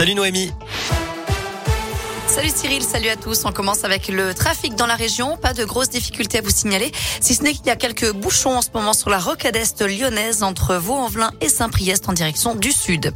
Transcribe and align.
Salut 0.00 0.14
Noémie. 0.14 0.50
Salut 2.26 2.48
Cyril, 2.48 2.82
salut 2.82 3.10
à 3.10 3.16
tous. 3.16 3.44
On 3.44 3.52
commence 3.52 3.84
avec 3.84 4.08
le 4.08 4.32
trafic 4.32 4.74
dans 4.74 4.86
la 4.86 4.94
région. 4.94 5.36
Pas 5.36 5.52
de 5.52 5.62
grosses 5.66 5.90
difficultés 5.90 6.38
à 6.38 6.40
vous 6.40 6.48
signaler, 6.48 6.90
si 7.20 7.34
ce 7.34 7.42
n'est 7.42 7.52
qu'il 7.52 7.66
y 7.66 7.70
a 7.70 7.76
quelques 7.76 8.10
bouchons 8.10 8.56
en 8.56 8.62
ce 8.62 8.70
moment 8.72 8.94
sur 8.94 9.10
la 9.10 9.18
rocade 9.18 9.56
est 9.56 9.78
lyonnaise 9.82 10.42
entre 10.42 10.76
Vaux-en-Velin 10.76 11.32
et 11.42 11.50
Saint-Priest 11.50 12.08
en 12.08 12.14
direction 12.14 12.54
du 12.54 12.72
sud. 12.72 13.12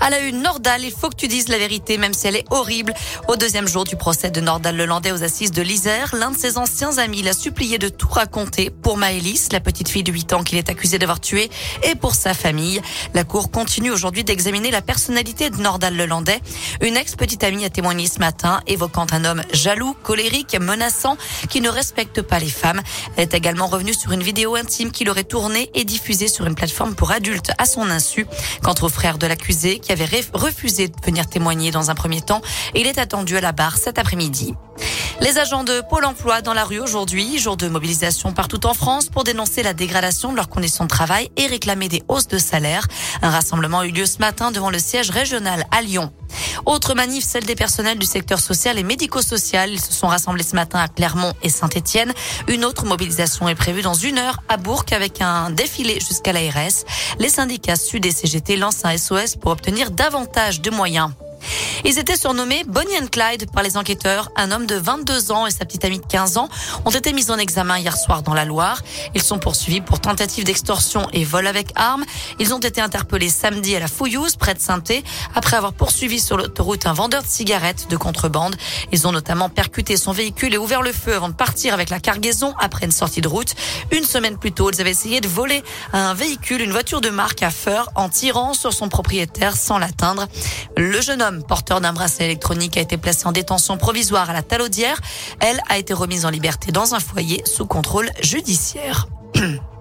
À 0.00 0.10
la 0.10 0.20
une, 0.20 0.42
Nordal, 0.42 0.82
il 0.84 0.90
faut 0.90 1.08
que 1.08 1.16
tu 1.16 1.28
dises 1.28 1.48
la 1.48 1.58
vérité, 1.58 1.98
même 1.98 2.14
si 2.14 2.26
elle 2.26 2.36
est 2.36 2.44
horrible. 2.50 2.94
Au 3.28 3.36
deuxième 3.36 3.68
jour 3.68 3.84
du 3.84 3.96
procès 3.96 4.30
de 4.30 4.40
Nordal 4.40 4.76
Lelandais 4.76 5.12
aux 5.12 5.22
assises 5.22 5.52
de 5.52 5.62
l'Isère, 5.62 6.14
l'un 6.14 6.30
de 6.30 6.36
ses 6.36 6.58
anciens 6.58 6.98
amis 6.98 7.22
l'a 7.22 7.32
supplié 7.32 7.78
de 7.78 7.88
tout 7.88 8.08
raconter 8.08 8.70
pour 8.70 8.96
Maëlys, 8.96 9.48
la 9.52 9.60
petite 9.60 9.88
fille 9.88 10.02
de 10.02 10.12
8 10.12 10.32
ans 10.32 10.42
qu'il 10.42 10.58
est 10.58 10.70
accusé 10.70 10.98
d'avoir 10.98 11.20
tué, 11.20 11.50
et 11.82 11.94
pour 11.94 12.14
sa 12.14 12.34
famille. 12.34 12.80
La 13.14 13.24
cour 13.24 13.50
continue 13.50 13.90
aujourd'hui 13.90 14.24
d'examiner 14.24 14.70
la 14.70 14.82
personnalité 14.82 15.50
de 15.50 15.56
Nordal 15.56 15.96
Lelandais. 15.96 16.40
Une 16.80 16.96
ex-petite 16.96 17.44
amie 17.44 17.64
a 17.64 17.70
témoigné 17.70 18.06
ce 18.06 18.18
matin, 18.18 18.60
évoquant 18.66 19.06
un 19.12 19.24
homme 19.24 19.42
jaloux, 19.52 19.94
colérique, 20.02 20.56
menaçant, 20.58 21.16
qui 21.48 21.60
ne 21.60 21.68
respecte 21.68 22.22
pas 22.22 22.38
les 22.38 22.50
femmes. 22.50 22.82
Elle 23.16 23.24
est 23.24 23.34
également 23.34 23.66
revenue 23.66 23.94
sur 23.94 24.12
une 24.12 24.22
vidéo 24.22 24.56
intime 24.56 24.90
qu'il 24.90 25.10
aurait 25.10 25.24
tournée 25.24 25.70
et 25.74 25.84
diffusée 25.84 26.28
sur 26.28 26.46
une 26.46 26.54
plateforme 26.54 26.94
pour 26.94 27.10
adultes 27.10 27.52
à 27.58 27.66
son 27.66 27.90
insu. 27.90 28.26
Quant 28.62 28.74
au 28.82 28.88
frère 28.88 29.18
de 29.18 29.26
l'accusé, 29.26 29.78
qui 29.82 29.92
avait 29.92 30.08
refusé 30.32 30.88
de 30.88 30.94
venir 31.04 31.26
témoigner 31.26 31.70
dans 31.70 31.90
un 31.90 31.94
premier 31.94 32.22
temps. 32.22 32.40
il 32.74 32.86
est 32.86 32.98
attendu 32.98 33.36
à 33.36 33.40
la 33.40 33.52
barre 33.52 33.76
cet 33.76 33.98
après-midi. 33.98 34.54
Les 35.20 35.38
agents 35.38 35.64
de 35.64 35.82
Pôle 35.88 36.04
emploi 36.04 36.40
dans 36.40 36.54
la 36.54 36.64
rue 36.64 36.80
aujourd'hui, 36.80 37.38
jour 37.38 37.56
de 37.56 37.68
mobilisation 37.68 38.32
partout 38.32 38.66
en 38.66 38.74
France 38.74 39.08
pour 39.08 39.24
dénoncer 39.24 39.62
la 39.62 39.74
dégradation 39.74 40.32
de 40.32 40.36
leurs 40.36 40.48
conditions 40.48 40.84
de 40.84 40.88
travail 40.88 41.30
et 41.36 41.46
réclamer 41.46 41.88
des 41.88 42.02
hausses 42.08 42.28
de 42.28 42.38
salaire. 42.38 42.88
Un 43.20 43.30
rassemblement 43.30 43.80
a 43.80 43.86
eu 43.86 43.90
lieu 43.90 44.06
ce 44.06 44.18
matin 44.18 44.50
devant 44.50 44.70
le 44.70 44.78
siège 44.78 45.10
régional 45.10 45.64
à 45.70 45.82
Lyon. 45.82 46.12
Autre 46.64 46.94
manif, 46.94 47.24
celle 47.24 47.44
des 47.44 47.54
personnels 47.54 47.98
du 47.98 48.06
secteur 48.06 48.38
social 48.38 48.78
et 48.78 48.82
médico-social. 48.82 49.70
Ils 49.70 49.80
se 49.80 49.92
sont 49.92 50.06
rassemblés 50.06 50.44
ce 50.44 50.54
matin 50.54 50.78
à 50.78 50.88
Clermont 50.88 51.32
et 51.42 51.48
Saint-Etienne. 51.48 52.12
Une 52.48 52.64
autre 52.64 52.86
mobilisation 52.86 53.48
est 53.48 53.54
prévue 53.54 53.82
dans 53.82 53.94
une 53.94 54.18
heure 54.18 54.42
à 54.48 54.56
Bourg 54.56 54.84
avec 54.92 55.20
un 55.20 55.50
défilé 55.50 55.98
jusqu'à 56.00 56.32
l'ARS. 56.32 56.84
Les 57.18 57.28
syndicats 57.28 57.76
Sud 57.76 58.06
et 58.06 58.12
CGT 58.12 58.56
lancent 58.56 58.84
un 58.84 58.96
SOS 58.96 59.36
pour 59.36 59.50
obtenir 59.50 59.90
davantage 59.90 60.60
de 60.60 60.70
moyens. 60.70 61.10
Ils 61.84 61.98
étaient 61.98 62.16
surnommés 62.16 62.62
Bonnie 62.66 62.96
and 63.00 63.08
Clyde 63.10 63.50
par 63.50 63.62
les 63.62 63.76
enquêteurs. 63.76 64.30
Un 64.36 64.50
homme 64.50 64.66
de 64.66 64.76
22 64.76 65.32
ans 65.32 65.46
et 65.46 65.50
sa 65.50 65.64
petite 65.64 65.84
amie 65.84 65.98
de 65.98 66.06
15 66.06 66.36
ans 66.36 66.48
ont 66.84 66.90
été 66.90 67.12
mis 67.12 67.30
en 67.30 67.38
examen 67.38 67.78
hier 67.78 67.96
soir 67.96 68.22
dans 68.22 68.34
la 68.34 68.44
Loire. 68.44 68.82
Ils 69.14 69.22
sont 69.22 69.38
poursuivis 69.38 69.80
pour 69.80 70.00
tentative 70.00 70.44
d'extorsion 70.44 71.08
et 71.12 71.24
vol 71.24 71.46
avec 71.46 71.72
armes. 71.74 72.04
Ils 72.38 72.54
ont 72.54 72.58
été 72.58 72.80
interpellés 72.80 73.30
samedi 73.30 73.74
à 73.74 73.80
la 73.80 73.88
Fouillouse, 73.88 74.36
près 74.36 74.54
de 74.54 74.60
saint 74.60 74.82
après 75.34 75.56
avoir 75.56 75.72
poursuivi 75.72 76.18
sur 76.18 76.36
l'autoroute 76.36 76.86
un 76.86 76.92
vendeur 76.92 77.22
de 77.22 77.28
cigarettes 77.28 77.88
de 77.88 77.96
contrebande. 77.96 78.56
Ils 78.90 79.06
ont 79.06 79.12
notamment 79.12 79.48
percuté 79.48 79.96
son 79.96 80.12
véhicule 80.12 80.54
et 80.54 80.58
ouvert 80.58 80.82
le 80.82 80.92
feu 80.92 81.14
avant 81.14 81.28
de 81.28 81.34
partir 81.34 81.74
avec 81.74 81.90
la 81.90 82.00
cargaison 82.00 82.54
après 82.58 82.86
une 82.86 82.92
sortie 82.92 83.20
de 83.20 83.28
route. 83.28 83.54
Une 83.90 84.04
semaine 84.04 84.38
plus 84.38 84.52
tôt, 84.52 84.70
ils 84.70 84.80
avaient 84.80 84.90
essayé 84.90 85.20
de 85.20 85.28
voler 85.28 85.62
un 85.92 86.14
véhicule, 86.14 86.62
une 86.62 86.72
voiture 86.72 87.00
de 87.00 87.10
marque 87.10 87.42
à 87.42 87.50
Feur, 87.50 87.90
en 87.94 88.08
tirant 88.08 88.54
sur 88.54 88.72
son 88.72 88.88
propriétaire 88.88 89.56
sans 89.56 89.78
l'atteindre. 89.78 90.26
Le 90.76 91.00
jeune 91.00 91.22
homme, 91.22 91.42
porteur 91.42 91.71
d'un 91.80 91.92
bracelet 91.92 92.26
électronique 92.26 92.76
a 92.76 92.80
été 92.80 92.96
placée 92.96 93.26
en 93.26 93.32
détention 93.32 93.76
provisoire 93.76 94.30
à 94.30 94.32
la 94.32 94.42
Talaudière. 94.42 95.00
Elle 95.40 95.60
a 95.68 95.78
été 95.78 95.94
remise 95.94 96.26
en 96.26 96.30
liberté 96.30 96.72
dans 96.72 96.94
un 96.94 97.00
foyer 97.00 97.42
sous 97.46 97.66
contrôle 97.66 98.10
judiciaire. 98.20 99.06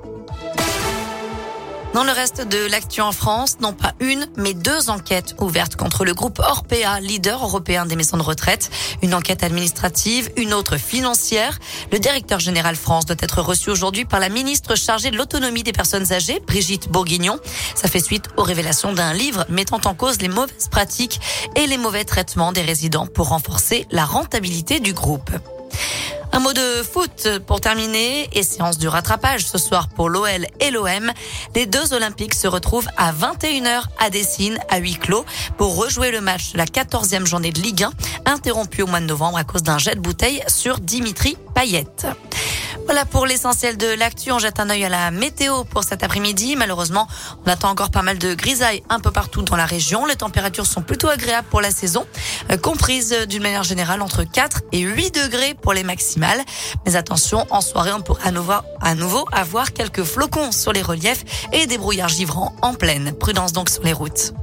Dans 1.93 2.05
le 2.05 2.11
reste 2.13 2.47
de 2.47 2.71
l'actu 2.71 3.01
en 3.01 3.11
France, 3.11 3.57
non 3.59 3.73
pas 3.73 3.93
une, 3.99 4.25
mais 4.37 4.53
deux 4.53 4.89
enquêtes 4.89 5.35
ouvertes 5.39 5.75
contre 5.75 6.05
le 6.05 6.13
groupe 6.13 6.39
Orpea, 6.39 7.01
leader 7.01 7.43
européen 7.43 7.85
des 7.85 7.97
maisons 7.97 8.15
de 8.15 8.21
retraite. 8.21 8.69
Une 9.01 9.13
enquête 9.13 9.43
administrative, 9.43 10.31
une 10.37 10.53
autre 10.53 10.77
financière. 10.77 11.59
Le 11.91 11.99
directeur 11.99 12.39
général 12.39 12.77
France 12.77 13.05
doit 13.05 13.17
être 13.19 13.41
reçu 13.41 13.69
aujourd'hui 13.69 14.05
par 14.05 14.21
la 14.21 14.29
ministre 14.29 14.75
chargée 14.75 15.11
de 15.11 15.17
l'autonomie 15.17 15.63
des 15.63 15.73
personnes 15.73 16.13
âgées, 16.13 16.41
Brigitte 16.47 16.87
Bourguignon. 16.87 17.39
Ça 17.75 17.89
fait 17.89 17.99
suite 17.99 18.29
aux 18.37 18.43
révélations 18.43 18.93
d'un 18.93 19.13
livre 19.13 19.45
mettant 19.49 19.81
en 19.83 19.93
cause 19.93 20.21
les 20.21 20.29
mauvaises 20.29 20.69
pratiques 20.71 21.19
et 21.57 21.67
les 21.67 21.77
mauvais 21.77 22.05
traitements 22.05 22.53
des 22.53 22.61
résidents 22.61 23.05
pour 23.05 23.27
renforcer 23.29 23.85
la 23.91 24.05
rentabilité 24.05 24.79
du 24.79 24.93
groupe. 24.93 25.29
Un 26.33 26.39
mot 26.39 26.53
de 26.53 26.83
foot 26.83 27.27
pour 27.45 27.59
terminer 27.59 28.29
et 28.31 28.43
séance 28.43 28.77
du 28.77 28.87
rattrapage 28.87 29.45
ce 29.45 29.57
soir 29.57 29.89
pour 29.89 30.09
l'OL 30.09 30.45
et 30.61 30.71
l'OM. 30.71 31.11
Les 31.55 31.65
deux 31.65 31.93
Olympiques 31.93 32.33
se 32.33 32.47
retrouvent 32.47 32.87
à 32.95 33.11
21h 33.11 33.83
à 33.99 34.09
Dessine, 34.09 34.57
à 34.69 34.77
huis 34.77 34.95
clos, 34.95 35.25
pour 35.57 35.75
rejouer 35.75 36.11
le 36.11 36.21
match 36.21 36.53
de 36.53 36.57
la 36.57 36.65
14e 36.65 37.25
journée 37.25 37.51
de 37.51 37.59
Ligue 37.59 37.83
1, 37.83 38.31
interrompu 38.31 38.81
au 38.81 38.87
mois 38.87 39.01
de 39.01 39.05
novembre 39.05 39.37
à 39.37 39.43
cause 39.43 39.63
d'un 39.63 39.77
jet 39.77 39.95
de 39.95 39.99
bouteille 39.99 40.41
sur 40.47 40.79
Dimitri 40.79 41.37
Payet. 41.53 41.85
Voilà 42.85 43.05
pour 43.05 43.25
l'essentiel 43.25 43.77
de 43.77 43.87
l'actu. 43.87 44.31
On 44.31 44.39
jette 44.39 44.59
un 44.59 44.69
œil 44.69 44.83
à 44.83 44.89
la 44.89 45.11
météo 45.11 45.63
pour 45.63 45.83
cet 45.83 46.03
après-midi. 46.03 46.55
Malheureusement, 46.55 47.07
on 47.45 47.49
attend 47.49 47.69
encore 47.69 47.91
pas 47.91 48.01
mal 48.01 48.17
de 48.17 48.33
grisailles 48.33 48.83
un 48.89 48.99
peu 48.99 49.11
partout 49.11 49.41
dans 49.43 49.55
la 49.55 49.65
région. 49.65 50.05
Les 50.05 50.15
températures 50.15 50.65
sont 50.65 50.81
plutôt 50.81 51.07
agréables 51.07 51.47
pour 51.49 51.61
la 51.61 51.71
saison, 51.71 52.05
euh, 52.51 52.57
comprises 52.57 53.15
d'une 53.27 53.43
manière 53.43 53.63
générale 53.63 54.01
entre 54.01 54.23
4 54.23 54.63
et 54.71 54.79
8 54.79 55.15
degrés 55.23 55.53
pour 55.53 55.73
les 55.73 55.83
maximales. 55.83 56.41
Mais 56.85 56.95
attention, 56.95 57.45
en 57.49 57.61
soirée, 57.61 57.93
on 57.93 58.01
pourra 58.01 58.27
à 58.27 58.31
nouveau, 58.31 58.53
à 58.81 58.95
nouveau 58.95 59.25
avoir 59.31 59.73
quelques 59.73 60.03
flocons 60.03 60.51
sur 60.51 60.73
les 60.73 60.81
reliefs 60.81 61.23
et 61.53 61.67
des 61.67 61.77
brouillards 61.77 62.09
givrants 62.09 62.55
en 62.61 62.73
pleine. 62.73 63.13
Prudence 63.13 63.53
donc 63.53 63.69
sur 63.69 63.83
les 63.83 63.93
routes. 63.93 64.33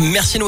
Merci 0.00 0.36